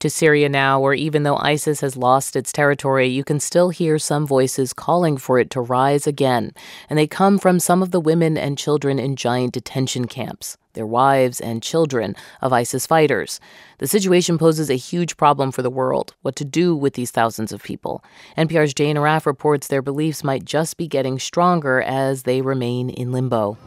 [0.00, 3.98] To Syria now, where even though ISIS has lost its territory, you can still hear
[3.98, 6.52] some voices calling for it to rise again.
[6.88, 10.86] And they come from some of the women and children in giant detention camps, their
[10.86, 13.40] wives and children of ISIS fighters.
[13.78, 17.50] The situation poses a huge problem for the world what to do with these thousands
[17.50, 18.04] of people.
[18.36, 23.10] NPR's Jane Arraf reports their beliefs might just be getting stronger as they remain in
[23.10, 23.58] limbo.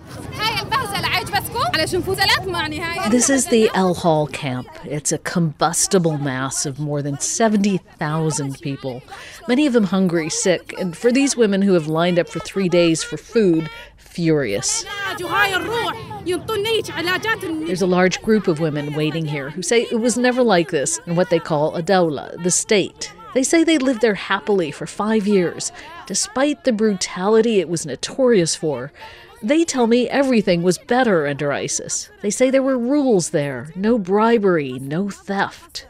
[3.09, 4.67] This is the El Hol camp.
[4.83, 9.01] It's a combustible mass of more than 70,000 people,
[9.47, 12.69] many of them hungry, sick, and for these women who have lined up for three
[12.69, 14.85] days for food, furious.
[17.65, 20.99] There's a large group of women waiting here who say it was never like this
[21.07, 23.13] in what they call a dawla, the state.
[23.33, 25.71] They say they lived there happily for five years,
[26.05, 28.91] despite the brutality it was notorious for.
[29.43, 32.09] They tell me everything was better under ISIS.
[32.21, 35.87] They say there were rules there no bribery, no theft.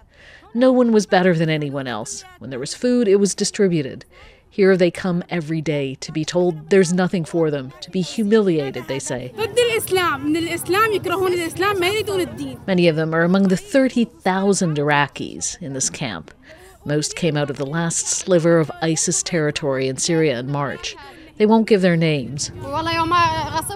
[0.54, 2.24] No one was better than anyone else.
[2.40, 4.06] When there was food, it was distributed.
[4.50, 8.88] Here they come every day to be told there's nothing for them, to be humiliated,
[8.88, 9.32] they say.
[12.68, 16.32] Many of them are among the 30,000 Iraqis in this camp.
[16.84, 20.96] Most came out of the last sliver of ISIS territory in Syria in March.
[21.42, 22.52] They won't give their names.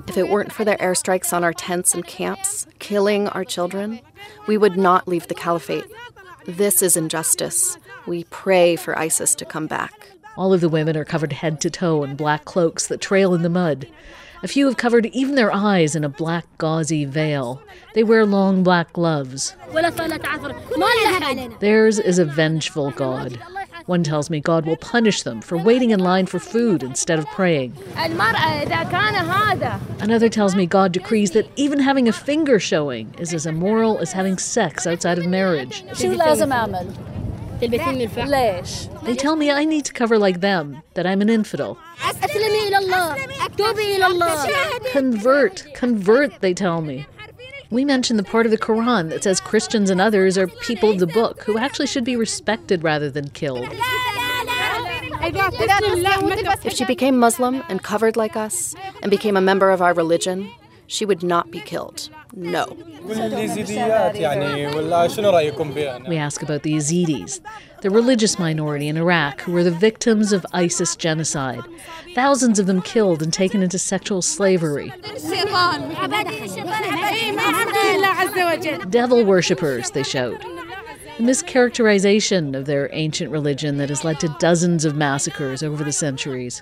[0.08, 4.02] If it weren't for their airstrikes on our tents and camps, killing our children,
[4.46, 5.86] we would not leave the caliphate.
[6.46, 7.80] This is injustice.
[8.06, 10.12] We pray for ISIS to come back.
[10.38, 13.42] All of the women are covered head to toe in black cloaks that trail in
[13.42, 13.88] the mud.
[14.44, 17.64] A few have covered even their eyes in a black gauzy veil.
[17.96, 19.56] They wear long black gloves.
[21.62, 23.40] Theirs is a vengeful God.
[23.86, 27.28] One tells me God will punish them for waiting in line for food instead of
[27.28, 27.74] praying.
[30.00, 34.12] Another tells me God decrees that even having a finger showing is as immoral as
[34.12, 35.84] having sex outside of marriage.
[39.04, 41.78] They tell me I need to cover like them, that I'm an infidel.
[44.92, 47.06] Convert, convert, they tell me.
[47.72, 51.00] We mention the part of the Quran that says Christians and others are people of
[51.00, 53.68] the book who actually should be respected rather than killed.
[56.64, 60.52] If she became Muslim and covered like us and became a member of our religion,
[60.88, 62.10] she would not be killed.
[62.36, 62.78] No.
[63.04, 63.32] We ask
[66.44, 67.40] about the Yazidis,
[67.86, 71.64] the religious minority in Iraq who were the victims of ISIS genocide.
[72.16, 74.92] Thousands of them killed and taken into sexual slavery.
[78.90, 80.65] Devil worshippers, they shout
[81.18, 85.92] the mischaracterization of their ancient religion that has led to dozens of massacres over the
[85.92, 86.62] centuries.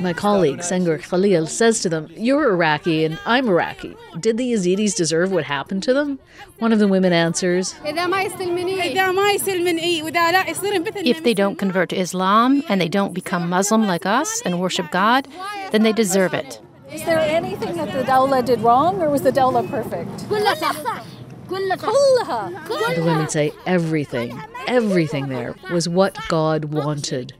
[0.00, 3.96] My colleague, Sangar Khaleel, says to them, You're Iraqi and I'm Iraqi.
[4.18, 6.18] Did the Yazidis deserve what happened to them?
[6.58, 7.74] One of the women answers,
[11.04, 14.90] If they don't convert to Islam and they don't become Muslim like us and worship
[14.90, 15.28] God,
[15.70, 16.60] then they deserve it.
[16.92, 20.28] Is there anything that the Dawla did wrong, or was the Dawla perfect?
[20.28, 21.04] The
[23.04, 27.34] women say everything, everything there was what God wanted.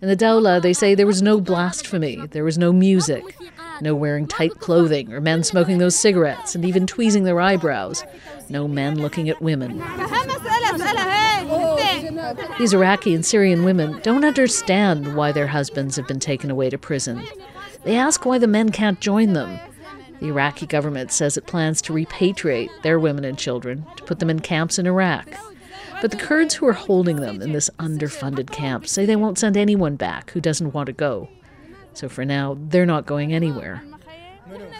[0.00, 3.36] In the Dawla, they say there was no blasphemy, there was no music,
[3.80, 8.04] no wearing tight clothing, or men smoking those cigarettes and even tweezing their eyebrows,
[8.48, 9.82] no men looking at women.
[12.58, 16.78] These Iraqi and Syrian women don't understand why their husbands have been taken away to
[16.78, 17.22] prison.
[17.84, 19.58] They ask why the men can't join them.
[20.20, 24.30] The Iraqi government says it plans to repatriate their women and children to put them
[24.30, 25.26] in camps in Iraq.
[26.00, 29.56] But the Kurds who are holding them in this underfunded camp say they won't send
[29.56, 31.28] anyone back who doesn't want to go.
[31.92, 33.82] So for now, they're not going anywhere.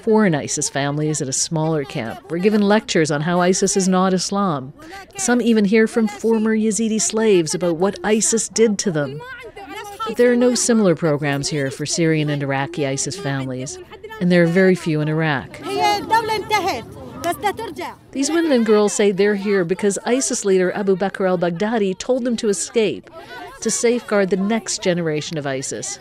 [0.03, 4.13] Foreign ISIS families at a smaller camp were given lectures on how ISIS is not
[4.13, 4.73] Islam.
[5.17, 9.23] Some even hear from former Yazidi slaves about what ISIS did to them.
[10.07, 13.79] But there are no similar programs here for Syrian and Iraqi ISIS families,
[14.21, 15.59] and there are very few in Iraq.
[18.13, 22.25] These women and girls say they're here because ISIS leader Abu Bakr al Baghdadi told
[22.25, 23.09] them to escape
[23.63, 25.99] to safeguard the next generation of ISIS.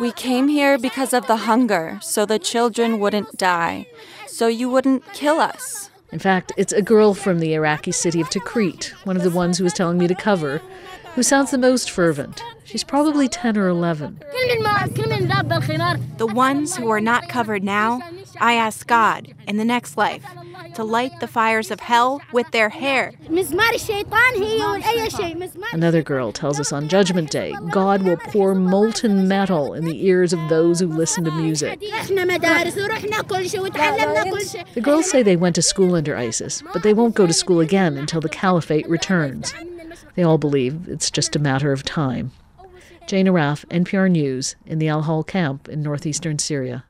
[0.00, 3.86] We came here because of the hunger, so the children wouldn't die,
[4.26, 5.89] so you wouldn't kill us.
[6.12, 9.58] In fact, it's a girl from the Iraqi city of Tikrit, one of the ones
[9.58, 10.60] who was telling me to cover,
[11.14, 12.42] who sounds the most fervent.
[12.64, 14.20] She's probably 10 or 11.
[16.18, 18.00] The ones who are not covered now,
[18.40, 20.24] I ask God in the next life
[20.74, 23.12] to light the fires of hell with their hair.
[25.72, 30.32] Another girl tells us on Judgment Day, God will pour molten metal in the ears
[30.32, 31.80] of those who listen to music.
[31.80, 32.20] The
[34.82, 37.96] girls say they went to school under ISIS, but they won't go to school again
[37.96, 39.54] until the caliphate returns.
[40.14, 42.32] They all believe it's just a matter of time.
[43.06, 46.84] Jane Arraf, NPR News, in the Al Hol camp in northeastern Syria.